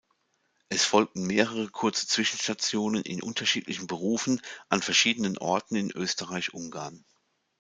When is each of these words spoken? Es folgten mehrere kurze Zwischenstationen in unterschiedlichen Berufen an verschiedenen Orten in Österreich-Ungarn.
Es 0.69 0.83
folgten 0.83 1.27
mehrere 1.27 1.69
kurze 1.69 2.07
Zwischenstationen 2.07 3.03
in 3.03 3.21
unterschiedlichen 3.21 3.85
Berufen 3.85 4.41
an 4.67 4.81
verschiedenen 4.81 5.37
Orten 5.37 5.75
in 5.75 5.91
Österreich-Ungarn. 5.91 7.05